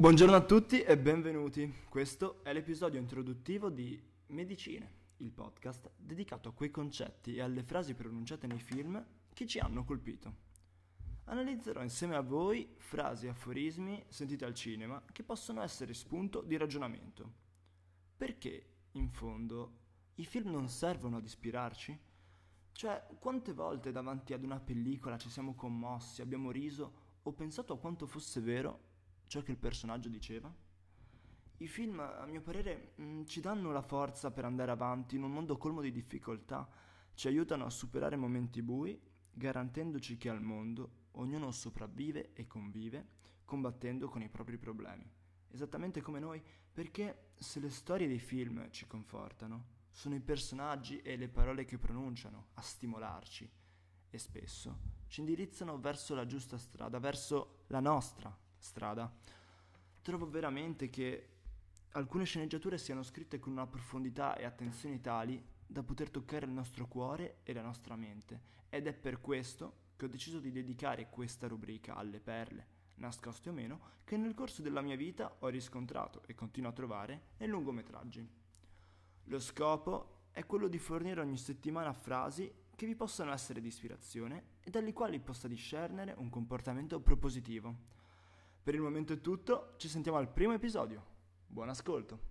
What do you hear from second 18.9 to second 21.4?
in fondo, i film non servono ad